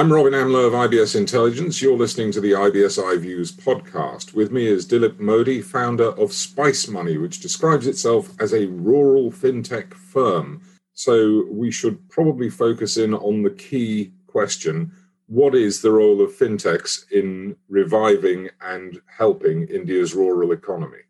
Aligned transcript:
I'm 0.00 0.10
Robin 0.10 0.32
Amlôt 0.32 0.66
of 0.66 0.72
IBS 0.72 1.14
Intelligence. 1.14 1.82
You're 1.82 1.94
listening 1.94 2.32
to 2.32 2.40
the 2.40 2.52
IBS 2.52 2.98
iViews 2.98 3.52
podcast. 3.52 4.32
With 4.32 4.50
me 4.50 4.66
is 4.66 4.86
Dilip 4.86 5.20
Modi, 5.20 5.60
founder 5.60 6.12
of 6.12 6.32
Spice 6.32 6.88
Money, 6.88 7.18
which 7.18 7.40
describes 7.40 7.86
itself 7.86 8.30
as 8.40 8.54
a 8.54 8.66
rural 8.68 9.30
fintech 9.30 9.92
firm. 9.92 10.62
So 10.94 11.44
we 11.50 11.70
should 11.70 12.08
probably 12.08 12.48
focus 12.48 12.96
in 12.96 13.12
on 13.12 13.42
the 13.42 13.50
key 13.50 14.14
question 14.26 14.90
what 15.26 15.54
is 15.54 15.82
the 15.82 15.92
role 15.92 16.22
of 16.22 16.30
fintechs 16.30 17.04
in 17.12 17.54
reviving 17.68 18.48
and 18.62 19.02
helping 19.06 19.68
India's 19.68 20.14
rural 20.14 20.52
economy? 20.52 21.02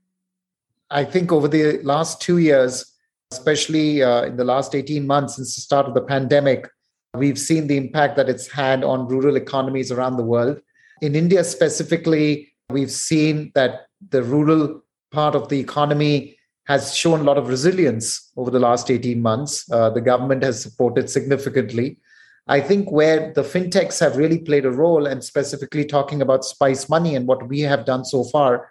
I 0.90 1.04
think 1.04 1.30
over 1.30 1.46
the 1.46 1.80
last 1.84 2.20
two 2.20 2.38
years, 2.38 2.92
especially 3.30 4.02
uh, 4.02 4.24
in 4.24 4.36
the 4.36 4.44
last 4.44 4.74
18 4.74 5.06
months 5.06 5.36
since 5.36 5.54
the 5.54 5.60
start 5.60 5.86
of 5.86 5.94
the 5.94 6.02
pandemic, 6.02 6.68
we've 7.14 7.38
seen 7.38 7.66
the 7.66 7.76
impact 7.76 8.16
that 8.16 8.28
it's 8.28 8.48
had 8.48 8.84
on 8.84 9.08
rural 9.08 9.36
economies 9.36 9.90
around 9.90 10.16
the 10.16 10.22
world. 10.22 10.60
In 11.02 11.14
India 11.14 11.42
specifically, 11.44 12.52
we've 12.68 12.90
seen 12.90 13.52
that 13.54 13.86
the 14.10 14.22
rural 14.22 14.82
part 15.10 15.34
of 15.34 15.48
the 15.48 15.58
economy 15.58 16.36
has 16.66 16.94
shown 16.94 17.20
a 17.20 17.24
lot 17.24 17.36
of 17.36 17.48
resilience 17.48 18.30
over 18.36 18.50
the 18.50 18.60
last 18.60 18.90
18 18.90 19.20
months. 19.20 19.70
Uh, 19.72 19.90
the 19.90 20.00
government 20.00 20.42
has 20.42 20.62
supported 20.62 21.10
significantly. 21.10 21.98
I 22.46 22.60
think 22.60 22.90
where 22.90 23.32
the 23.32 23.42
fintechs 23.42 23.98
have 24.00 24.16
really 24.16 24.38
played 24.38 24.64
a 24.64 24.70
role, 24.70 25.06
and 25.06 25.22
specifically 25.22 25.84
talking 25.84 26.22
about 26.22 26.44
Spice 26.44 26.88
Money 26.88 27.14
and 27.14 27.26
what 27.26 27.48
we 27.48 27.60
have 27.60 27.84
done 27.84 28.04
so 28.04 28.24
far, 28.24 28.70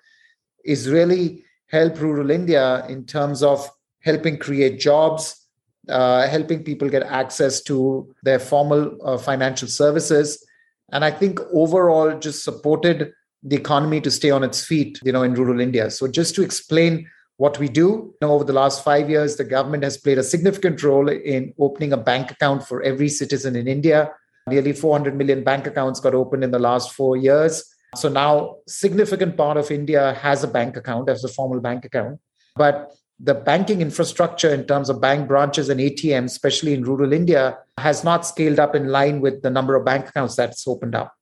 is 0.65 0.89
really 0.89 1.43
help 1.67 1.99
rural 1.99 2.31
India 2.31 2.85
in 2.87 3.05
terms 3.05 3.43
of 3.43 3.69
helping 4.01 4.37
create 4.37 4.79
jobs, 4.79 5.38
uh, 5.89 6.27
helping 6.27 6.63
people 6.63 6.89
get 6.89 7.03
access 7.03 7.61
to 7.63 8.13
their 8.23 8.39
formal 8.39 8.97
uh, 9.03 9.17
financial 9.17 9.67
services, 9.67 10.45
and 10.91 11.03
I 11.03 11.11
think 11.11 11.39
overall 11.53 12.17
just 12.17 12.43
supported 12.43 13.11
the 13.43 13.55
economy 13.55 14.01
to 14.01 14.11
stay 14.11 14.31
on 14.31 14.43
its 14.43 14.63
feet, 14.63 14.99
you 15.03 15.11
know, 15.11 15.23
in 15.23 15.33
rural 15.33 15.59
India. 15.59 15.89
So 15.91 16.07
just 16.07 16.35
to 16.35 16.43
explain 16.43 17.07
what 17.39 17.57
we 17.57 17.69
do. 17.69 18.13
You 18.21 18.27
know, 18.27 18.33
over 18.33 18.43
the 18.43 18.53
last 18.53 18.83
five 18.83 19.09
years, 19.09 19.37
the 19.37 19.45
government 19.45 19.83
has 19.83 19.97
played 19.97 20.17
a 20.17 20.23
significant 20.23 20.83
role 20.83 21.07
in 21.07 21.53
opening 21.57 21.93
a 21.93 21.97
bank 21.97 22.31
account 22.31 22.67
for 22.67 22.83
every 22.83 23.07
citizen 23.07 23.55
in 23.55 23.65
India. 23.65 24.11
Nearly 24.47 24.73
400 24.73 25.15
million 25.15 25.45
bank 25.45 25.65
accounts 25.65 26.01
got 26.01 26.13
opened 26.13 26.43
in 26.43 26.51
the 26.51 26.59
last 26.59 26.91
four 26.91 27.15
years. 27.15 27.63
So 27.95 28.09
now, 28.09 28.57
significant 28.67 29.37
part 29.37 29.55
of 29.55 29.71
India 29.71 30.13
has 30.15 30.43
a 30.43 30.49
bank 30.49 30.75
account 30.75 31.09
as 31.09 31.23
a 31.23 31.29
formal 31.29 31.61
bank 31.61 31.85
account. 31.85 32.19
But 32.57 32.91
the 33.19 33.33
banking 33.33 33.81
infrastructure 33.81 34.53
in 34.53 34.65
terms 34.65 34.89
of 34.89 35.01
bank 35.01 35.27
branches 35.27 35.69
and 35.69 35.79
ATMs, 35.79 36.25
especially 36.25 36.73
in 36.73 36.83
rural 36.83 37.11
India, 37.11 37.57
has 37.77 38.03
not 38.03 38.25
scaled 38.25 38.59
up 38.59 38.75
in 38.75 38.87
line 38.87 39.19
with 39.19 39.41
the 39.41 39.49
number 39.49 39.75
of 39.75 39.85
bank 39.85 40.07
accounts 40.07 40.35
that's 40.35 40.67
opened 40.67 40.95
up. 40.95 41.13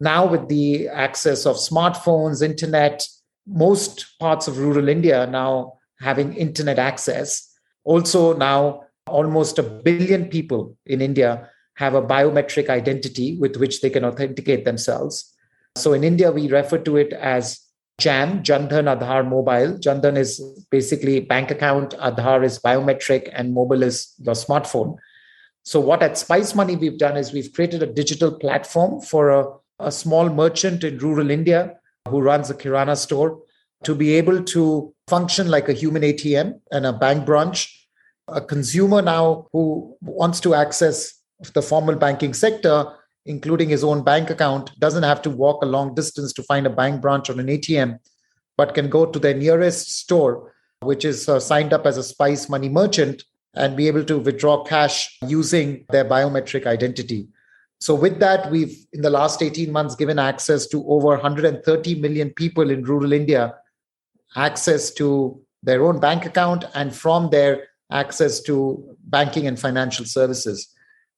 Now, 0.00 0.26
with 0.26 0.48
the 0.48 0.88
access 0.88 1.46
of 1.46 1.56
smartphones, 1.56 2.42
internet, 2.42 3.06
most 3.46 4.18
parts 4.18 4.48
of 4.48 4.58
rural 4.58 4.88
India 4.88 5.22
are 5.24 5.30
now 5.30 5.74
having 6.00 6.34
internet 6.34 6.78
access. 6.78 7.48
Also, 7.84 8.36
now 8.36 8.82
almost 9.06 9.58
a 9.58 9.62
billion 9.62 10.26
people 10.26 10.76
in 10.84 11.00
India 11.00 11.48
have 11.74 11.94
a 11.94 12.02
biometric 12.02 12.68
identity 12.68 13.36
with 13.38 13.56
which 13.56 13.80
they 13.80 13.90
can 13.90 14.04
authenticate 14.04 14.64
themselves. 14.64 15.32
So 15.76 15.92
in 15.92 16.02
India, 16.02 16.32
we 16.32 16.48
refer 16.48 16.78
to 16.78 16.96
it 16.96 17.12
as 17.12 17.60
JAM, 17.98 18.42
Jandhan 18.42 18.94
Aadhaar 18.94 19.26
Mobile. 19.26 19.78
Jandhan 19.78 20.16
is 20.16 20.40
basically 20.70 21.20
bank 21.20 21.50
account, 21.50 21.92
Aadhaar 21.98 22.44
is 22.44 22.58
biometric, 22.58 23.30
and 23.32 23.54
mobile 23.54 23.82
is 23.82 24.14
your 24.18 24.34
smartphone. 24.34 24.96
So 25.64 25.80
what 25.80 26.02
at 26.02 26.18
Spice 26.18 26.54
Money 26.54 26.76
we've 26.76 26.98
done 26.98 27.16
is 27.16 27.32
we've 27.32 27.52
created 27.52 27.82
a 27.82 27.92
digital 27.92 28.32
platform 28.38 29.00
for 29.00 29.30
a, 29.30 29.46
a 29.80 29.90
small 29.90 30.28
merchant 30.28 30.84
in 30.84 30.98
rural 30.98 31.30
India 31.30 31.74
who 32.08 32.20
runs 32.20 32.50
a 32.50 32.54
Kirana 32.54 32.96
store 32.96 33.40
to 33.84 33.94
be 33.94 34.14
able 34.14 34.44
to 34.44 34.94
function 35.08 35.48
like 35.48 35.68
a 35.68 35.72
human 35.72 36.02
ATM 36.02 36.60
and 36.70 36.86
a 36.86 36.92
bank 36.92 37.24
branch. 37.26 37.88
A 38.28 38.40
consumer 38.40 39.02
now 39.02 39.46
who 39.52 39.96
wants 40.00 40.40
to 40.40 40.54
access 40.54 41.14
the 41.54 41.62
formal 41.62 41.94
banking 41.94 42.34
sector, 42.34 42.92
including 43.26 43.68
his 43.68 43.84
own 43.84 44.02
bank 44.02 44.30
account, 44.30 44.70
doesn't 44.78 45.02
have 45.02 45.22
to 45.22 45.30
walk 45.30 45.62
a 45.62 45.66
long 45.66 45.94
distance 45.94 46.32
to 46.32 46.42
find 46.42 46.66
a 46.66 46.70
bank 46.70 47.00
branch 47.00 47.28
or 47.28 47.38
an 47.38 47.46
ATM, 47.46 47.98
but 48.56 48.74
can 48.74 48.88
go 48.88 49.06
to 49.06 49.18
their 49.18 49.34
nearest 49.34 49.98
store, 49.98 50.54
which 50.80 51.04
is 51.04 51.28
uh, 51.28 51.38
signed 51.38 51.72
up 51.72 51.86
as 51.86 51.96
a 51.96 52.02
Spice 52.02 52.48
Money 52.48 52.68
merchant, 52.68 53.24
and 53.54 53.76
be 53.76 53.88
able 53.88 54.04
to 54.04 54.18
withdraw 54.18 54.62
cash 54.64 55.16
using 55.26 55.84
their 55.90 56.04
biometric 56.04 56.66
identity. 56.66 57.28
So, 57.80 57.94
with 57.94 58.20
that, 58.20 58.50
we've 58.50 58.76
in 58.92 59.02
the 59.02 59.10
last 59.10 59.42
18 59.42 59.70
months 59.70 59.94
given 59.94 60.18
access 60.18 60.66
to 60.68 60.86
over 60.86 61.08
130 61.08 62.00
million 62.00 62.30
people 62.30 62.70
in 62.70 62.84
rural 62.84 63.12
India 63.12 63.54
access 64.34 64.90
to 64.92 65.40
their 65.62 65.84
own 65.84 65.98
bank 65.98 66.24
account 66.24 66.64
and 66.74 66.94
from 66.94 67.30
there, 67.30 67.68
access 67.90 68.40
to 68.40 68.96
banking 69.04 69.46
and 69.46 69.58
financial 69.58 70.04
services. 70.04 70.74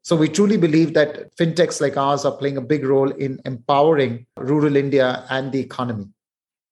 So, 0.08 0.16
we 0.16 0.30
truly 0.30 0.56
believe 0.56 0.94
that 0.94 1.36
fintechs 1.36 1.82
like 1.82 1.98
ours 1.98 2.24
are 2.24 2.32
playing 2.32 2.56
a 2.56 2.62
big 2.62 2.82
role 2.82 3.10
in 3.10 3.42
empowering 3.44 4.24
rural 4.38 4.74
India 4.74 5.26
and 5.28 5.52
the 5.52 5.60
economy. 5.60 6.06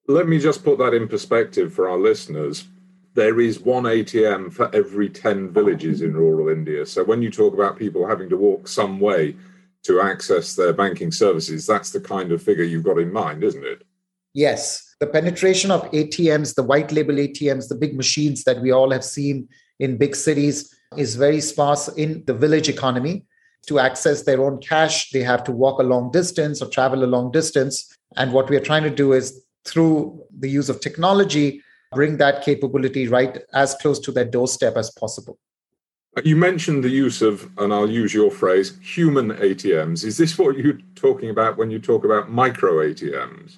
Let 0.08 0.26
me 0.26 0.38
just 0.38 0.64
put 0.64 0.78
that 0.78 0.94
in 0.94 1.06
perspective 1.06 1.70
for 1.74 1.86
our 1.86 1.98
listeners. 1.98 2.64
There 3.12 3.38
is 3.38 3.60
one 3.60 3.84
ATM 3.84 4.54
for 4.54 4.74
every 4.74 5.10
10 5.10 5.50
villages 5.50 6.00
in 6.00 6.14
rural 6.14 6.48
India. 6.48 6.86
So, 6.86 7.04
when 7.04 7.20
you 7.20 7.30
talk 7.30 7.52
about 7.52 7.78
people 7.78 8.06
having 8.06 8.30
to 8.30 8.38
walk 8.38 8.68
some 8.68 9.00
way 9.00 9.36
to 9.82 10.00
access 10.00 10.54
their 10.54 10.72
banking 10.72 11.12
services, 11.12 11.66
that's 11.66 11.90
the 11.90 12.00
kind 12.00 12.32
of 12.32 12.42
figure 12.42 12.64
you've 12.64 12.84
got 12.84 12.98
in 12.98 13.12
mind, 13.12 13.44
isn't 13.44 13.66
it? 13.66 13.82
Yes. 14.32 14.94
The 14.98 15.08
penetration 15.08 15.70
of 15.70 15.82
ATMs, 15.90 16.54
the 16.54 16.62
white 16.62 16.90
label 16.90 17.16
ATMs, 17.16 17.68
the 17.68 17.74
big 17.74 17.98
machines 17.98 18.44
that 18.44 18.62
we 18.62 18.70
all 18.70 18.92
have 18.92 19.04
seen 19.04 19.46
in 19.78 19.98
big 19.98 20.16
cities 20.16 20.72
is 20.96 21.16
very 21.16 21.40
sparse 21.40 21.88
in 21.88 22.24
the 22.26 22.34
village 22.34 22.68
economy. 22.68 23.24
To 23.68 23.80
access 23.80 24.22
their 24.22 24.40
own 24.40 24.60
cash, 24.60 25.10
they 25.10 25.22
have 25.24 25.42
to 25.44 25.52
walk 25.52 25.80
a 25.80 25.82
long 25.82 26.12
distance 26.12 26.62
or 26.62 26.68
travel 26.68 27.02
a 27.02 27.06
long 27.06 27.32
distance. 27.32 27.92
And 28.16 28.32
what 28.32 28.48
we 28.48 28.56
are 28.56 28.60
trying 28.60 28.84
to 28.84 28.90
do 28.90 29.12
is 29.12 29.42
through 29.64 30.22
the 30.38 30.48
use 30.48 30.68
of 30.68 30.80
technology, 30.80 31.62
bring 31.92 32.18
that 32.18 32.44
capability 32.44 33.08
right 33.08 33.42
as 33.54 33.74
close 33.74 33.98
to 34.00 34.12
their 34.12 34.24
doorstep 34.24 34.76
as 34.76 34.90
possible. 34.92 35.38
You 36.24 36.36
mentioned 36.36 36.82
the 36.82 36.90
use 36.90 37.20
of, 37.20 37.50
and 37.58 37.74
I'll 37.74 37.90
use 37.90 38.14
your 38.14 38.30
phrase, 38.30 38.78
human 38.80 39.32
ATMs. 39.32 40.04
Is 40.04 40.16
this 40.16 40.38
what 40.38 40.56
you're 40.56 40.78
talking 40.94 41.28
about 41.28 41.58
when 41.58 41.70
you 41.70 41.78
talk 41.78 42.04
about 42.04 42.30
micro 42.30 42.76
ATMs? 42.76 43.56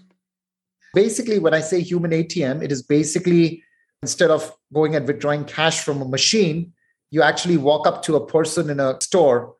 Basically, 0.95 1.39
when 1.39 1.55
I 1.55 1.60
say 1.60 1.81
human 1.81 2.10
ATM, 2.10 2.65
it 2.65 2.72
is 2.72 2.83
basically 2.83 3.62
instead 4.03 4.31
of 4.31 4.53
going 4.72 4.97
and 4.97 5.06
withdrawing 5.06 5.45
cash 5.45 5.84
from 5.84 6.03
a 6.03 6.09
machine, 6.09 6.72
you 7.10 7.22
actually 7.22 7.56
walk 7.56 7.86
up 7.86 8.02
to 8.04 8.16
a 8.16 8.26
person 8.26 8.70
in 8.70 8.80
a 8.80 9.00
store 9.00 9.54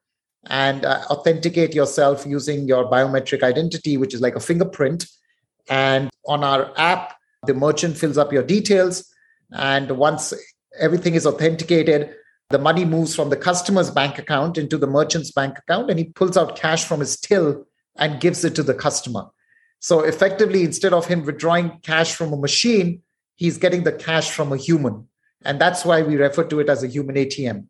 and 0.47 0.85
uh, 0.85 1.03
authenticate 1.11 1.75
yourself 1.75 2.25
using 2.27 2.67
your 2.67 2.91
biometric 2.91 3.43
identity, 3.43 3.97
which 3.97 4.15
is 4.15 4.21
like 4.21 4.37
a 4.37 4.41
fingerprint. 4.41 5.07
And 5.69 6.11
on 6.27 6.45
our 6.45 6.73
app, 6.79 7.17
the 7.47 7.55
merchant 7.55 7.97
fills 7.97 8.19
up 8.19 8.33
your 8.33 8.43
details. 8.43 9.13
And 9.53 9.93
once 9.93 10.33
everything 10.79 11.15
is 11.15 11.27
authenticated, 11.27 12.15
the 12.51 12.59
money 12.59 12.85
moves 12.85 13.15
from 13.15 13.29
the 13.29 13.37
customer's 13.37 13.91
bank 13.91 14.19
account 14.19 14.57
into 14.57 14.79
the 14.79 14.87
merchant's 14.87 15.31
bank 15.31 15.59
account 15.59 15.91
and 15.91 15.99
he 15.99 16.07
pulls 16.07 16.37
out 16.37 16.57
cash 16.57 16.85
from 16.85 17.01
his 17.01 17.19
till 17.19 17.67
and 17.97 18.21
gives 18.21 18.45
it 18.45 18.55
to 18.55 18.63
the 18.63 18.75
customer 18.75 19.27
so 19.81 20.01
effectively 20.01 20.65
instead 20.65 20.93
of 20.93 21.07
him 21.07 21.25
withdrawing 21.25 21.79
cash 21.83 22.15
from 22.15 22.33
a 22.33 22.37
machine 22.37 23.03
he's 23.37 23.59
getting 23.59 23.85
the 23.85 23.93
cash 23.93 24.31
from 24.31 24.53
a 24.53 24.57
human 24.57 25.07
and 25.45 25.61
that's 25.61 25.85
why 25.85 26.03
we 26.03 26.17
refer 26.17 26.45
to 26.45 26.61
it 26.61 26.69
as 26.69 26.83
a 26.83 26.89
human 26.89 27.17
atm 27.17 27.65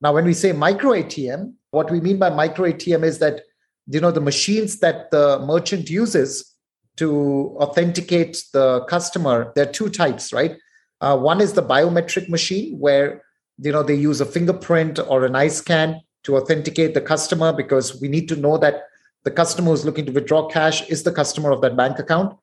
now 0.00 0.12
when 0.12 0.24
we 0.24 0.34
say 0.34 0.52
micro 0.52 0.92
atm 0.92 1.52
what 1.70 1.90
we 1.90 2.00
mean 2.00 2.18
by 2.18 2.30
micro 2.30 2.70
atm 2.70 3.04
is 3.04 3.18
that 3.18 3.42
you 3.86 4.00
know 4.00 4.10
the 4.10 4.20
machines 4.20 4.78
that 4.78 5.10
the 5.10 5.38
merchant 5.40 5.90
uses 5.90 6.54
to 6.96 7.56
authenticate 7.60 8.44
the 8.52 8.84
customer 8.84 9.52
there 9.54 9.68
are 9.68 9.72
two 9.72 9.88
types 9.88 10.32
right? 10.32 10.56
Uh, 11.00 11.16
one 11.16 11.40
is 11.40 11.52
the 11.52 11.62
biometric 11.62 12.28
machine 12.28 12.78
where 12.78 13.22
you 13.58 13.72
know 13.72 13.82
they 13.82 13.94
use 13.94 14.20
a 14.20 14.26
fingerprint 14.26 14.98
or 15.08 15.24
an 15.24 15.36
eye 15.36 15.48
scan 15.48 16.00
to 16.22 16.36
authenticate 16.36 16.94
the 16.94 17.00
customer 17.00 17.52
because 17.52 18.00
we 18.00 18.08
need 18.08 18.28
to 18.28 18.36
know 18.36 18.56
that 18.56 18.84
the 19.24 19.30
customer 19.30 19.70
who's 19.70 19.84
looking 19.84 20.06
to 20.06 20.12
withdraw 20.12 20.46
cash 20.48 20.88
is 20.88 21.02
the 21.02 21.12
customer 21.12 21.50
of 21.50 21.60
that 21.60 21.76
bank 21.76 21.98
account. 21.98 22.36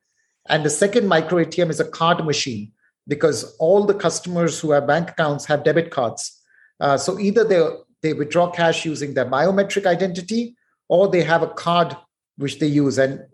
And 0.48 0.64
the 0.64 0.70
second 0.70 1.08
micro 1.08 1.44
atm 1.44 1.70
is 1.70 1.80
a 1.80 1.84
card 1.84 2.24
machine 2.24 2.72
because 3.08 3.56
all 3.58 3.84
the 3.84 3.94
customers 3.94 4.60
who 4.60 4.70
have 4.70 4.86
bank 4.86 5.10
accounts 5.10 5.44
have 5.46 5.64
debit 5.64 5.90
cards. 5.90 6.40
Uh, 6.80 6.96
so 6.96 7.18
either 7.18 7.44
they 7.44 7.62
they 8.02 8.12
withdraw 8.12 8.50
cash 8.50 8.84
using 8.84 9.14
their 9.14 9.26
biometric 9.26 9.86
identity 9.86 10.56
or 10.88 11.08
they 11.08 11.22
have 11.22 11.42
a 11.42 11.48
card 11.48 11.96
which 12.36 12.58
they 12.58 12.66
use. 12.66 12.98
And 12.98 13.24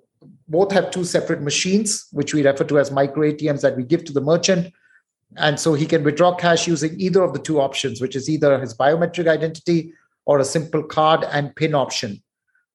both 0.47 0.73
have 0.73 0.91
two 0.91 1.05
separate 1.05 1.43
machines 1.43 2.07
which 2.13 2.35
we 2.35 2.47
refer 2.47 2.65
to 2.65 2.79
as 2.79 2.91
micro 2.91 3.31
atms 3.31 3.63
that 3.63 3.77
we 3.77 3.83
give 3.83 4.05
to 4.05 4.13
the 4.13 4.21
merchant. 4.21 4.73
And 5.37 5.59
so 5.61 5.75
he 5.75 5.87
can 5.87 6.05
withdraw 6.05 6.35
cash 6.35 6.67
using 6.67 6.99
either 7.01 7.23
of 7.23 7.33
the 7.33 7.39
two 7.39 7.61
options, 7.61 8.01
which 8.01 8.17
is 8.17 8.29
either 8.29 8.59
his 8.59 8.75
biometric 8.75 9.29
identity 9.29 9.93
or 10.25 10.39
a 10.39 10.45
simple 10.45 10.83
card 10.83 11.25
and 11.31 11.55
PIN 11.55 11.75
option. 11.75 12.23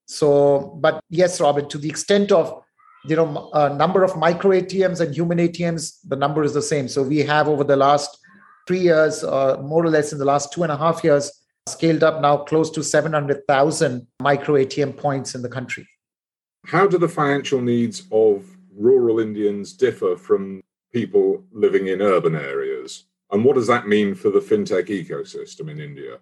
So, 0.06 0.78
but 0.81 1.01
yes, 1.10 1.39
Robin, 1.39 1.68
to 1.69 1.78
the 1.78 1.89
extent 1.89 2.31
of 2.31 2.62
you 3.06 3.16
know 3.16 3.50
a 3.54 3.74
number 3.74 4.04
of 4.04 4.16
micro 4.18 4.52
ATMs 4.52 5.02
and 5.02 5.14
human 5.14 5.38
ATMs, 5.38 6.00
the 6.08 6.16
number 6.16 6.44
is 6.44 6.54
the 6.54 6.62
same. 6.62 6.88
So 6.88 7.04
we 7.04 7.20
have 7.20 7.48
over 7.48 7.64
the 7.64 7.76
last 7.76 8.18
three 8.68 8.80
years, 8.80 9.24
uh, 9.24 9.58
more 9.62 9.84
or 9.84 9.90
less 9.90 10.14
in 10.14 10.20
the 10.20 10.26
last 10.26 10.54
two 10.54 10.64
and 10.64 10.72
a 10.72 10.78
half 10.78 11.04
years, 11.04 11.32
scaled 11.68 12.04
up 12.04 12.22
now 12.22 12.38
close 12.38 12.70
to 12.72 12.84
700,000 12.84 14.08
micro 14.22 14.56
ATM 14.56 14.98
points 14.98 15.36
in 15.36 15.42
the 15.42 15.50
country. 15.50 15.88
How 16.66 16.88
do 16.88 16.98
the 16.98 17.10
financial 17.10 17.62
needs 17.62 18.04
of 18.12 18.46
rural 18.76 19.20
Indians 19.20 19.74
differ 19.74 20.16
from 20.16 20.64
people 20.94 21.44
living 21.52 21.88
in 21.88 22.02
urban 22.02 22.36
areas? 22.36 23.06
And 23.32 23.44
what 23.44 23.56
does 23.56 23.68
that 23.68 23.88
mean 23.88 24.16
for 24.16 24.30
the 24.30 24.40
fintech 24.40 24.88
ecosystem 24.88 25.70
in 25.70 25.80
India? 25.80 26.20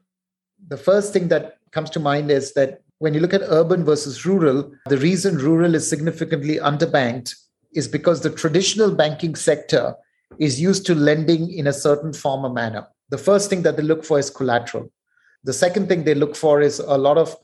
The 0.68 0.78
first 0.78 1.14
thing 1.14 1.28
that 1.28 1.58
comes 1.72 1.90
to 1.92 2.00
mind 2.00 2.32
is 2.32 2.54
that 2.54 2.82
when 3.02 3.16
you 3.16 3.20
look 3.20 3.34
at 3.34 3.42
urban 3.50 3.84
versus 3.84 4.28
rural, 4.28 4.72
the 4.86 4.98
reason 4.98 5.36
rural 5.36 5.74
is 5.74 5.90
significantly 5.90 6.58
underbanked 6.58 7.34
is 7.74 7.88
because 7.88 8.22
the 8.22 8.30
traditional 8.30 8.94
banking 8.94 9.34
sector 9.34 9.96
is 10.38 10.62
used 10.62 10.86
to 10.86 10.94
lending 10.94 11.52
in 11.52 11.66
a 11.66 11.74
certain 11.74 12.14
form 12.14 12.46
or 12.46 12.54
manner. 12.54 12.86
The 13.10 13.18
first 13.18 13.50
thing 13.50 13.64
that 13.64 13.76
they 13.76 13.82
look 13.82 14.06
for 14.06 14.20
is 14.20 14.30
collateral. 14.30 14.92
The 15.44 15.52
second 15.52 15.88
thing 15.88 16.04
they 16.04 16.14
look 16.14 16.36
for 16.36 16.62
is 16.62 16.78
a 16.78 16.96
lot 16.96 17.18
of 17.18 17.36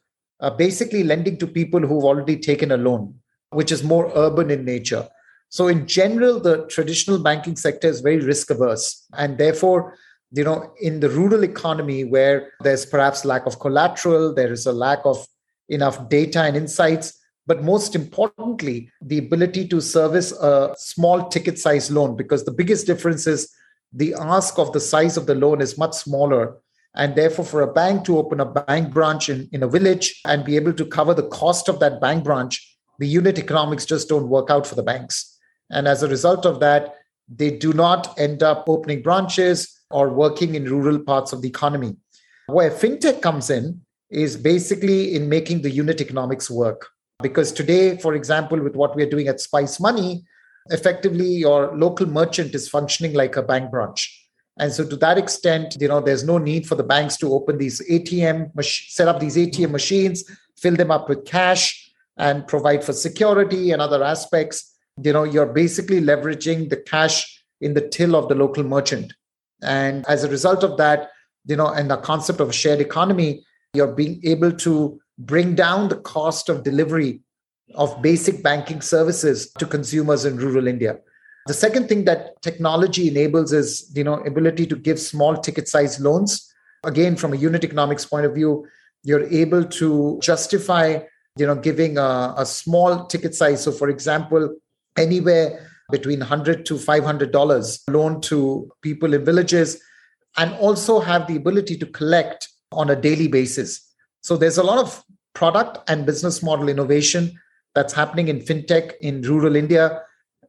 uh, 0.41 0.51
basically 0.51 1.03
lending 1.03 1.37
to 1.39 1.47
people 1.47 1.79
who've 1.79 2.05
already 2.05 2.37
taken 2.37 2.71
a 2.71 2.77
loan, 2.77 3.15
which 3.49 3.71
is 3.71 3.83
more 3.83 4.11
urban 4.13 4.51
in 4.51 4.63
nature. 4.63 5.07
So, 5.49 5.69
in 5.69 5.87
general, 5.87 6.39
the 6.39 6.67
traditional 6.67 7.17
banking 7.17 7.55
sector 7.55 7.87
is 7.87 8.01
very 8.01 8.19
risk 8.19 8.51
averse. 8.51 9.07
And 9.17 9.39
therefore, 9.39 9.97
you 10.31 10.43
know, 10.43 10.71
in 10.79 10.99
the 10.99 11.09
rural 11.09 11.43
economy 11.43 12.03
where 12.03 12.51
there's 12.61 12.85
perhaps 12.85 13.25
lack 13.25 13.47
of 13.47 13.59
collateral, 13.59 14.35
there 14.35 14.51
is 14.51 14.67
a 14.67 14.71
lack 14.71 14.99
of 15.03 15.25
enough 15.69 16.09
data 16.09 16.41
and 16.41 16.55
insights, 16.55 17.19
but 17.45 17.63
most 17.63 17.95
importantly, 17.95 18.91
the 19.01 19.19
ability 19.19 19.67
to 19.69 19.81
service 19.81 20.31
a 20.33 20.75
small 20.77 21.29
ticket 21.29 21.57
size 21.57 21.89
loan, 21.89 22.15
because 22.15 22.43
the 22.43 22.51
biggest 22.51 22.85
difference 22.85 23.25
is 23.27 23.53
the 23.93 24.13
ask 24.15 24.59
of 24.59 24.73
the 24.73 24.79
size 24.79 25.15
of 25.15 25.25
the 25.25 25.35
loan 25.35 25.61
is 25.61 25.77
much 25.77 25.93
smaller. 25.93 26.57
And 26.95 27.15
therefore, 27.15 27.45
for 27.45 27.61
a 27.61 27.71
bank 27.71 28.05
to 28.05 28.17
open 28.17 28.39
a 28.39 28.45
bank 28.45 28.91
branch 28.91 29.29
in, 29.29 29.47
in 29.51 29.63
a 29.63 29.67
village 29.67 30.19
and 30.25 30.43
be 30.43 30.55
able 30.55 30.73
to 30.73 30.85
cover 30.85 31.13
the 31.13 31.27
cost 31.27 31.69
of 31.69 31.79
that 31.79 32.01
bank 32.01 32.23
branch, 32.23 32.77
the 32.99 33.07
unit 33.07 33.37
economics 33.37 33.85
just 33.85 34.09
don't 34.09 34.29
work 34.29 34.49
out 34.49 34.65
for 34.65 34.75
the 34.75 34.83
banks. 34.83 35.37
And 35.69 35.87
as 35.87 36.01
a 36.01 36.07
result 36.07 36.45
of 36.45 36.59
that, 36.59 36.95
they 37.29 37.51
do 37.51 37.71
not 37.71 38.17
end 38.19 38.41
up 38.41 38.65
opening 38.67 39.01
branches 39.03 39.79
or 39.91 40.09
working 40.09 40.55
in 40.55 40.65
rural 40.65 40.99
parts 40.99 41.33
of 41.33 41.41
the 41.41 41.47
economy. 41.47 41.95
Where 42.47 42.71
fintech 42.71 43.21
comes 43.21 43.49
in 43.49 43.81
is 44.09 44.37
basically 44.37 45.15
in 45.15 45.29
making 45.29 45.61
the 45.61 45.69
unit 45.69 46.01
economics 46.01 46.49
work. 46.49 46.87
Because 47.21 47.51
today, 47.51 47.97
for 47.97 48.13
example, 48.13 48.59
with 48.61 48.75
what 48.75 48.95
we 48.95 49.03
are 49.03 49.09
doing 49.09 49.27
at 49.27 49.41
Spice 49.41 49.79
Money, 49.79 50.23
effectively 50.69 51.27
your 51.27 51.75
local 51.75 52.05
merchant 52.05 52.53
is 52.53 52.69
functioning 52.69 53.13
like 53.13 53.35
a 53.35 53.41
bank 53.41 53.71
branch. 53.71 54.13
And 54.59 54.71
so 54.71 54.87
to 54.87 54.95
that 54.97 55.17
extent, 55.17 55.77
you 55.79 55.87
know, 55.87 55.99
there's 55.99 56.23
no 56.23 56.37
need 56.37 56.67
for 56.67 56.75
the 56.75 56.83
banks 56.83 57.17
to 57.17 57.33
open 57.33 57.57
these 57.57 57.81
ATM, 57.89 58.51
set 58.63 59.07
up 59.07 59.19
these 59.19 59.35
ATM 59.35 59.71
machines, 59.71 60.23
fill 60.57 60.75
them 60.75 60.91
up 60.91 61.09
with 61.09 61.25
cash 61.25 61.91
and 62.17 62.47
provide 62.47 62.83
for 62.83 62.93
security 62.93 63.71
and 63.71 63.81
other 63.81 64.03
aspects 64.03 64.77
you 65.03 65.13
know 65.13 65.23
you're 65.23 65.53
basically 65.53 66.01
leveraging 66.01 66.69
the 66.69 66.77
cash 66.77 67.43
in 67.61 67.73
the 67.73 67.87
till 67.89 68.15
of 68.15 68.27
the 68.29 68.35
local 68.35 68.63
merchant 68.63 69.13
and 69.61 70.05
as 70.07 70.23
a 70.23 70.29
result 70.29 70.63
of 70.63 70.77
that 70.77 71.09
you 71.45 71.55
know 71.55 71.67
and 71.67 71.89
the 71.89 71.97
concept 71.97 72.39
of 72.39 72.49
a 72.49 72.53
shared 72.53 72.81
economy 72.81 73.45
you're 73.77 73.95
being 74.01 74.19
able 74.23 74.51
to 74.51 74.99
bring 75.17 75.55
down 75.55 75.89
the 75.89 75.97
cost 75.97 76.49
of 76.49 76.63
delivery 76.63 77.21
of 77.75 78.01
basic 78.01 78.43
banking 78.43 78.81
services 78.81 79.51
to 79.59 79.65
consumers 79.65 80.25
in 80.25 80.37
rural 80.37 80.67
india. 80.67 80.97
The 81.47 81.53
second 81.53 81.87
thing 81.87 82.03
that 82.05 82.41
technology 82.41 83.07
enables 83.07 83.53
is 83.53 83.91
you 83.95 84.03
know 84.03 84.15
ability 84.31 84.65
to 84.67 84.75
give 84.75 84.99
small 84.99 85.37
ticket 85.37 85.67
size 85.67 85.99
loans. 85.99 86.53
Again 86.83 87.15
from 87.15 87.33
a 87.33 87.37
unit 87.37 87.63
economics 87.63 88.05
point 88.05 88.25
of 88.25 88.35
view 88.35 88.67
you're 89.03 89.27
able 89.43 89.63
to 89.63 90.19
justify 90.21 90.99
you 91.37 91.47
know 91.47 91.55
giving 91.55 91.97
a, 91.97 92.33
a 92.37 92.45
small 92.45 93.05
ticket 93.05 93.33
size. 93.35 93.63
So 93.63 93.71
for 93.71 93.89
example 93.89 94.55
anywhere 94.97 95.65
between 95.91 96.19
100 96.19 96.65
to 96.65 96.77
500 96.77 97.31
dollars 97.31 97.83
loan 97.89 98.19
to 98.21 98.69
people 98.81 99.13
in 99.13 99.23
villages 99.23 99.81
and 100.37 100.53
also 100.55 100.99
have 100.99 101.27
the 101.27 101.35
ability 101.35 101.77
to 101.77 101.85
collect 101.85 102.49
on 102.71 102.89
a 102.89 102.95
daily 102.95 103.27
basis. 103.27 103.81
So 104.21 104.37
there's 104.37 104.57
a 104.57 104.63
lot 104.63 104.79
of 104.79 105.03
product 105.33 105.89
and 105.89 106.05
business 106.05 106.41
model 106.43 106.69
innovation 106.69 107.39
that's 107.75 107.93
happening 107.93 108.27
in 108.27 108.39
fintech 108.39 108.93
in 109.01 109.21
rural 109.21 109.55
india. 109.55 110.01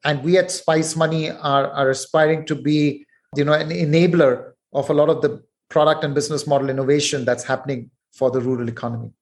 And 0.04 0.22
we 0.22 0.38
at 0.38 0.50
spice 0.50 0.96
money 0.96 1.30
are, 1.30 1.70
are 1.70 1.90
aspiring 1.90 2.46
to 2.46 2.54
be 2.54 3.04
you 3.36 3.44
know 3.44 3.52
an 3.52 3.70
enabler 3.70 4.52
of 4.72 4.88
a 4.90 4.94
lot 4.94 5.08
of 5.08 5.22
the 5.22 5.42
product 5.68 6.04
and 6.04 6.14
business 6.14 6.46
model 6.46 6.70
innovation 6.70 7.24
that's 7.24 7.44
happening 7.44 7.90
for 8.12 8.30
the 8.30 8.40
rural 8.40 8.68
economy. 8.68 9.12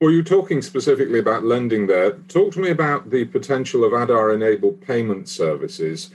Well, 0.00 0.10
you're 0.10 0.24
talking 0.24 0.62
specifically 0.62 1.20
about 1.20 1.44
lending 1.44 1.86
there. 1.86 2.12
Talk 2.26 2.52
to 2.54 2.60
me 2.60 2.70
about 2.70 3.10
the 3.10 3.24
potential 3.26 3.84
of 3.84 3.92
Aadhaar 3.92 4.34
enabled 4.34 4.80
payment 4.80 5.28
services 5.28 6.10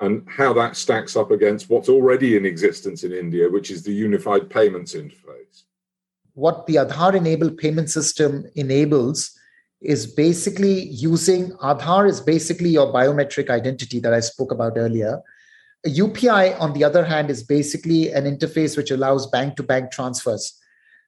and 0.00 0.26
how 0.28 0.52
that 0.52 0.76
stacks 0.76 1.16
up 1.16 1.30
against 1.30 1.68
what's 1.68 1.88
already 1.88 2.36
in 2.36 2.46
existence 2.46 3.04
in 3.04 3.12
India, 3.12 3.48
which 3.48 3.70
is 3.70 3.82
the 3.82 3.92
unified 3.92 4.48
payments 4.48 4.94
interface. 4.94 5.64
What 6.34 6.66
the 6.66 6.76
Aadhaar 6.76 7.14
enabled 7.14 7.58
payment 7.58 7.90
system 7.90 8.44
enables 8.54 9.36
is 9.80 10.06
basically 10.06 10.84
using 10.86 11.50
Aadhaar 11.62 12.08
is 12.08 12.20
basically 12.20 12.70
your 12.70 12.92
biometric 12.92 13.50
identity 13.50 13.98
that 14.00 14.14
I 14.14 14.20
spoke 14.20 14.52
about 14.52 14.76
earlier. 14.76 15.20
A 15.86 15.88
UPI, 15.88 16.60
on 16.60 16.72
the 16.72 16.84
other 16.84 17.04
hand, 17.04 17.30
is 17.30 17.42
basically 17.42 18.12
an 18.12 18.24
interface 18.24 18.76
which 18.76 18.90
allows 18.90 19.26
bank 19.28 19.56
to 19.56 19.62
bank 19.62 19.90
transfers. 19.90 20.58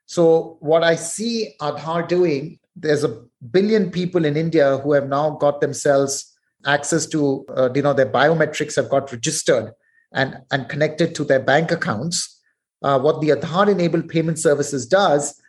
So 0.06 0.56
what 0.60 0.82
I 0.82 0.96
see 0.96 1.54
Aadhaar 1.60 2.08
doing, 2.08 2.58
there's 2.74 3.04
a 3.04 3.22
billion 3.52 3.90
people 3.90 4.24
in 4.24 4.36
India 4.36 4.78
who 4.78 4.92
have 4.92 5.08
now 5.08 5.30
got 5.30 5.60
themselves 5.60 6.29
access 6.66 7.06
to, 7.06 7.44
uh, 7.56 7.70
you 7.74 7.82
know, 7.82 7.92
their 7.92 8.10
biometrics 8.10 8.76
have 8.76 8.88
got 8.88 9.10
registered 9.12 9.72
and, 10.12 10.38
and 10.50 10.68
connected 10.68 11.14
to 11.14 11.24
their 11.24 11.40
bank 11.40 11.70
accounts. 11.70 12.40
Uh, 12.82 12.98
what 12.98 13.20
the 13.20 13.28
Aadhaar 13.28 13.68
enabled 13.68 14.08
payment 14.08 14.38
services 14.38 14.86
does 14.86 15.40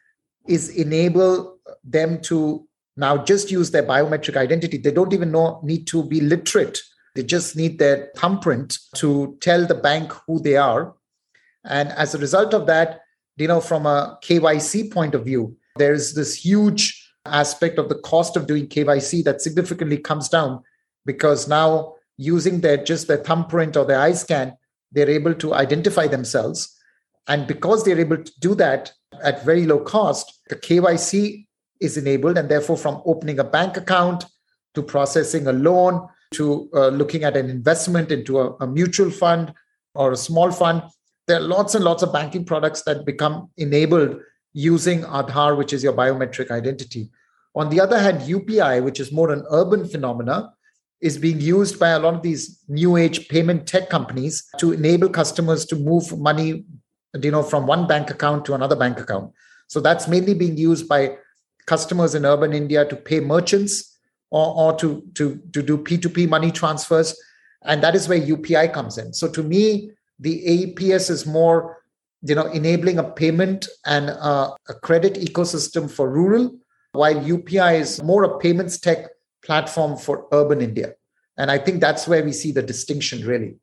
is 0.48 0.70
enable 0.70 1.58
them 1.84 2.22
to 2.22 2.68
now 2.98 3.18
just 3.18 3.52
use 3.52 3.72
their 3.72 3.84
biometric 3.84 4.36
identity. 4.36 4.78
They 4.78 4.92
don't 4.92 5.14
even 5.14 5.32
know, 5.32 5.60
need 5.64 5.88
to 5.88 6.04
be 6.04 6.20
literate. 6.22 6.80
They 7.16 7.24
just 7.24 7.56
need 7.56 7.80
their 7.80 8.12
thumbprint 8.16 8.78
to 8.96 9.38
tell 9.42 9.66
the 9.66 9.76
bank 9.76 10.14
who 10.28 10.40
they 10.40 10.58
are. 10.58 10.94
And 11.66 11.90
as 11.90 12.16
a 12.16 12.18
result 12.20 12.54
of 12.54 12.68
that, 12.68 13.02
you 13.38 13.48
know, 13.48 13.62
from 13.62 13.86
a 13.86 14.18
KYC 14.24 14.92
point 14.92 15.16
of 15.16 15.26
view, 15.26 15.56
there's 15.78 16.14
this 16.14 16.36
huge 16.36 16.98
aspect 17.26 17.78
of 17.80 17.90
the 17.90 18.00
cost 18.00 18.36
of 18.36 18.48
doing 18.48 18.68
KYC 18.68 19.24
that 19.24 19.42
significantly 19.42 19.98
comes 19.98 20.28
down 20.30 20.64
because 21.06 21.48
now 21.48 21.96
using 22.18 22.62
their 22.62 22.78
just 22.78 23.08
their 23.08 23.18
thumbprint 23.18 23.76
or 23.76 23.86
their 23.86 24.00
eye 24.00 24.14
scan, 24.14 24.54
they're 24.92 25.10
able 25.10 25.34
to 25.36 25.54
identify 25.54 26.08
themselves. 26.08 26.78
And 27.28 27.48
because 27.48 27.84
they're 27.84 28.00
able 28.00 28.24
to 28.24 28.40
do 28.40 28.56
that 28.56 28.92
at 29.24 29.46
very 29.46 29.66
low 29.66 29.80
cost, 29.80 30.42
the 30.50 30.56
KYC 30.56 31.46
is 31.80 31.98
enabled. 31.98 32.38
And 32.38 32.50
therefore, 32.50 32.78
from 32.78 33.02
opening 33.06 33.40
a 33.40 33.44
bank 33.44 33.78
account 33.78 34.26
to 34.76 34.84
processing 34.84 35.48
a 35.48 35.54
loan 35.54 36.08
to 36.34 36.70
uh, 36.74 36.88
looking 36.90 37.24
at 37.24 37.36
an 37.36 37.50
investment 37.50 38.12
into 38.12 38.40
a, 38.40 38.56
a 38.62 38.68
mutual 38.68 39.10
fund 39.10 39.54
or 39.96 40.12
a 40.12 40.18
small 40.18 40.52
fund, 40.52 40.84
there 41.28 41.38
are 41.38 41.44
lots 41.44 41.76
and 41.76 41.84
lots 41.84 42.04
of 42.04 42.14
banking 42.14 42.46
products 42.46 42.84
that 42.84 43.06
become 43.06 43.50
enabled 43.58 44.20
using 44.54 45.02
Aadhaar, 45.04 45.58
which 45.58 45.74
is 45.74 45.84
your 45.84 45.94
biometric 45.94 46.52
identity. 46.52 47.10
On 47.56 47.70
the 47.70 47.80
other 47.80 48.00
hand, 48.00 48.22
UPI, 48.22 48.84
which 48.84 49.00
is 49.00 49.12
more 49.12 49.32
an 49.32 49.46
urban 49.52 49.88
phenomena, 49.88 50.54
is 51.02 51.18
being 51.18 51.42
used 51.42 51.80
by 51.80 51.90
a 51.90 52.00
lot 52.00 52.14
of 52.14 52.22
these 52.22 52.64
new 52.68 52.96
age 52.96 53.28
payment 53.28 53.68
tech 53.68 53.90
companies 53.90 54.48
to 54.60 54.72
enable 54.72 55.10
customers 55.10 55.66
to 55.66 55.76
move 55.76 56.18
money 56.20 56.64
you 57.22 57.32
know 57.32 57.44
from 57.44 57.68
one 57.68 57.88
bank 57.88 58.10
account 58.10 58.46
to 58.46 58.54
another 58.54 58.76
bank 58.76 59.00
account. 59.00 59.34
So 59.68 59.80
that's 59.80 60.08
mainly 60.08 60.34
being 60.34 60.58
used 60.58 60.88
by 60.88 61.18
customers 61.66 62.16
in 62.16 62.26
urban 62.26 62.54
india 62.54 62.86
to 62.86 62.96
pay 62.96 63.20
merchants 63.20 64.00
or, 64.30 64.54
or 64.56 64.78
to, 64.78 65.04
to, 65.16 65.42
to 65.54 65.62
do 65.62 65.78
p2p 65.78 66.28
money 66.28 66.52
transfers. 66.52 67.16
And 67.64 67.84
that 67.84 67.96
is 67.96 68.08
where 68.08 68.20
upi 68.20 68.74
comes 68.74 68.98
in. 68.98 69.14
So 69.14 69.28
to 69.30 69.44
me 69.44 69.92
the 70.22 70.44
AEPS 70.48 71.10
is 71.10 71.26
more, 71.26 71.84
you 72.22 72.36
know, 72.36 72.46
enabling 72.46 73.00
a 73.00 73.04
payment 73.04 73.68
and 73.86 74.10
a, 74.10 74.54
a 74.70 74.74
credit 74.84 75.16
ecosystem 75.16 75.90
for 75.90 76.10
rural, 76.10 76.56
while 76.92 77.16
UPI 77.16 77.80
is 77.80 78.04
more 78.04 78.24
a 78.24 78.38
payments 78.38 78.80
tech 78.80 79.08
platform 79.44 79.98
for 79.98 80.28
urban 80.32 80.62
India. 80.62 80.94
And 81.38 81.50
I 81.50 81.58
think 81.58 81.82
that's 81.82 82.08
where 82.08 82.24
we 82.24 82.34
see 82.34 82.52
the 82.52 82.62
distinction 82.62 83.26
really. 83.26 83.56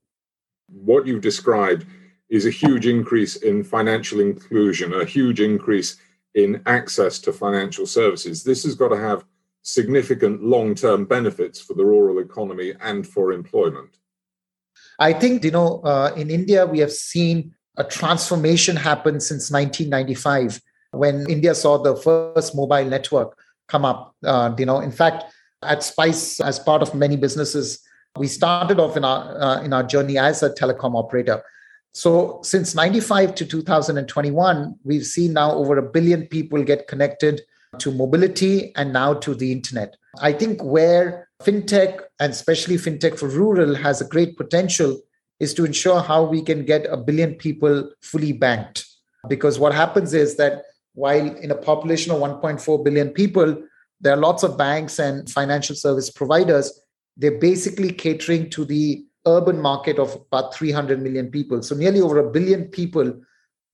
What 0.69 1.07
you've 1.07 1.23
described 1.23 1.87
is 2.29 2.47
a 2.47 2.51
huge 2.51 2.87
increase 2.87 3.37
in 3.37 3.65
financial 3.65 4.21
inclusion, 4.21 4.93
a 4.93 5.05
huge 5.05 5.41
increase 5.41 5.97
in 6.35 6.63
access 6.67 7.19
to 7.21 7.33
financial 7.33 7.87
services. 7.87 8.45
This 8.45 8.65
has 8.65 8.75
got 8.75 8.89
to 8.89 8.99
have 8.99 9.25
significant 9.63 10.43
long 10.43 10.75
term 10.75 11.05
benefits 11.05 11.61
for 11.61 11.75
the 11.75 11.85
rural 11.85 12.19
economy 12.19 12.75
and 12.81 13.07
for 13.07 13.33
employment. 13.33 13.99
I 14.99 15.13
think, 15.13 15.45
you 15.45 15.51
know, 15.51 15.81
uh, 15.81 16.13
in 16.17 16.31
India, 16.31 16.67
we 16.67 16.81
have 16.81 16.93
seen 16.93 17.55
a 17.77 17.85
transformation 17.85 18.77
happen 18.77 19.21
since 19.21 19.51
1995 19.51 20.61
when 20.91 21.29
India 21.29 21.55
saw 21.55 21.79
the 21.79 21.97
first 21.97 22.57
mobile 22.57 22.85
network 22.85 23.39
come 23.69 23.85
up. 23.85 24.15
Uh, 24.25 24.55
you 24.59 24.67
know, 24.67 24.81
in 24.81 24.91
fact, 24.91 25.25
at 25.63 25.83
Spice, 25.83 26.41
as 26.41 26.59
part 26.59 26.83
of 26.83 26.95
many 26.95 27.17
businesses, 27.17 27.83
we 28.17 28.27
started 28.27 28.81
off 28.81 28.97
in 28.97 29.05
our 29.05 29.41
uh, 29.41 29.63
in 29.63 29.73
our 29.73 29.83
journey 29.83 30.19
as 30.19 30.43
a 30.43 30.51
telecom 30.51 30.97
operator. 30.97 31.43
So 31.93 32.41
since 32.43 32.75
95 32.75 33.35
to 33.37 33.47
2021, 33.47 34.77
we've 34.85 35.07
seen 35.07 35.33
now 35.33 35.53
over 35.53 35.79
a 35.79 35.83
billion 35.83 36.27
people 36.27 36.63
get 36.63 36.87
connected 36.87 37.43
to 37.79 37.91
mobility 37.91 38.73
and 38.77 38.93
now 38.93 39.15
to 39.15 39.35
the 39.35 39.53
internet. 39.53 39.97
I 40.21 40.33
think 40.33 40.63
where 40.63 41.29
fintech 41.43 42.01
and 42.21 42.33
especially 42.33 42.77
fintech 42.77 43.19
for 43.19 43.29
rural 43.29 43.75
has 43.75 44.01
a 44.01 44.07
great 44.07 44.37
potential 44.37 45.01
is 45.41 45.55
to 45.55 45.65
ensure 45.65 46.01
how 46.01 46.25
we 46.25 46.43
can 46.43 46.65
get 46.65 46.87
a 46.87 46.97
billion 46.97 47.35
people 47.35 47.91
fully 48.03 48.33
banked. 48.33 48.85
Because 49.29 49.59
what 49.59 49.75
happens 49.75 50.15
is 50.15 50.37
that 50.37 50.65
while 50.95 51.35
in 51.37 51.51
a 51.51 51.55
population 51.55 52.13
of 52.13 52.21
1.4 52.21 52.85
billion 52.85 53.11
people, 53.11 53.63
there 54.01 54.13
are 54.13 54.17
lots 54.17 54.43
of 54.43 54.57
banks 54.57 54.99
and 54.99 55.29
financial 55.31 55.75
service 55.75 56.11
providers, 56.11 56.81
they're 57.17 57.39
basically 57.39 57.93
catering 57.93 58.49
to 58.51 58.65
the 58.65 59.05
urban 59.27 59.61
market 59.61 59.99
of 59.99 60.15
about 60.15 60.55
300 60.55 61.03
million 61.03 61.31
people. 61.31 61.63
So 61.63 61.75
nearly 61.75 62.01
over 62.01 62.19
a 62.19 62.31
billion 62.31 62.67
people, 62.67 63.21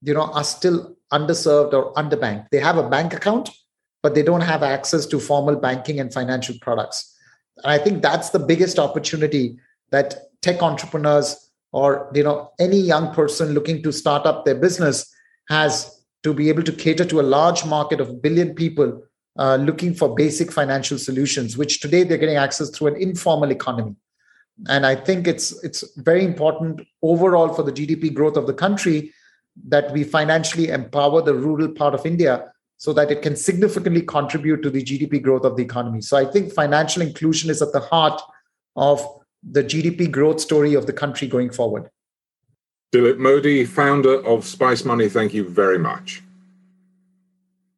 you 0.01 0.13
know, 0.13 0.31
are 0.33 0.43
still 0.43 0.95
underserved 1.13 1.73
or 1.73 1.93
underbanked. 1.93 2.47
They 2.51 2.59
have 2.59 2.77
a 2.77 2.89
bank 2.89 3.13
account, 3.13 3.49
but 4.01 4.15
they 4.15 4.23
don't 4.23 4.41
have 4.41 4.63
access 4.63 5.05
to 5.07 5.19
formal 5.19 5.55
banking 5.55 5.99
and 5.99 6.13
financial 6.13 6.55
products. 6.61 7.15
And 7.63 7.71
I 7.71 7.77
think 7.77 8.01
that's 8.01 8.31
the 8.31 8.39
biggest 8.39 8.79
opportunity 8.79 9.57
that 9.91 10.15
tech 10.41 10.61
entrepreneurs 10.61 11.51
or 11.71 12.11
you 12.13 12.23
know 12.23 12.51
any 12.59 12.79
young 12.79 13.13
person 13.13 13.53
looking 13.53 13.81
to 13.83 13.91
start 13.91 14.25
up 14.25 14.45
their 14.45 14.55
business 14.55 15.11
has 15.49 16.03
to 16.23 16.33
be 16.33 16.49
able 16.49 16.63
to 16.63 16.71
cater 16.71 17.05
to 17.05 17.19
a 17.19 17.29
large 17.37 17.65
market 17.65 17.99
of 17.99 18.09
a 18.09 18.13
billion 18.13 18.53
people 18.55 19.01
uh, 19.37 19.57
looking 19.57 19.93
for 19.93 20.15
basic 20.15 20.51
financial 20.51 20.97
solutions, 20.97 21.57
which 21.57 21.81
today 21.81 22.03
they're 22.03 22.17
getting 22.17 22.37
access 22.37 22.69
through 22.69 22.87
an 22.87 22.95
informal 22.95 23.51
economy. 23.51 23.95
And 24.69 24.85
i 24.85 24.95
think 24.95 25.27
it's 25.27 25.51
it's 25.63 25.83
very 25.97 26.23
important 26.23 26.81
overall 27.01 27.49
for 27.53 27.63
the 27.63 27.73
gdp 27.73 28.13
growth 28.13 28.37
of 28.37 28.47
the 28.47 28.53
country 28.53 29.11
that 29.67 29.91
we 29.91 30.03
financially 30.03 30.69
empower 30.69 31.21
the 31.21 31.33
rural 31.33 31.67
part 31.67 31.93
of 31.93 32.05
india 32.05 32.51
so 32.77 32.93
that 32.93 33.11
it 33.11 33.21
can 33.21 33.35
significantly 33.35 34.01
contribute 34.01 34.61
to 34.61 34.69
the 34.69 34.83
gdp 34.83 35.21
growth 35.21 35.43
of 35.43 35.57
the 35.57 35.63
economy. 35.63 36.01
So 36.01 36.17
i 36.17 36.25
think 36.25 36.53
financial 36.53 37.01
inclusion 37.01 37.49
is 37.49 37.61
at 37.61 37.73
the 37.73 37.81
heart 37.81 38.21
of 38.77 39.05
the 39.43 39.63
gdp 39.63 40.09
growth 40.11 40.39
story 40.39 40.73
of 40.73 40.85
the 40.85 40.93
country 40.93 41.27
going 41.27 41.49
forward. 41.51 41.89
Dilip 42.93 43.17
modi 43.17 43.65
founder 43.65 44.25
of 44.25 44.45
spice 44.45 44.85
money 44.85 45.09
thank 45.09 45.33
you 45.33 45.47
very 45.49 45.77
much 45.77 46.23